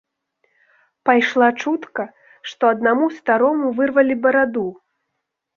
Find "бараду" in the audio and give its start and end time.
4.25-4.67